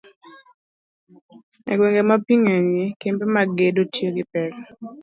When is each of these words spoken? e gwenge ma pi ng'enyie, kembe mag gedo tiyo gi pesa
e 1.71 1.73
gwenge 1.77 2.01
ma 2.09 2.15
pi 2.25 2.33
ng'enyie, 2.41 2.85
kembe 3.01 3.25
mag 3.35 3.49
gedo 3.57 3.81
tiyo 3.93 4.09
gi 4.15 4.23
pesa 4.33 4.61